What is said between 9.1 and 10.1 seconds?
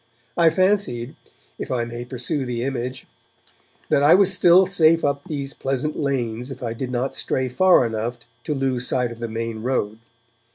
of the main road.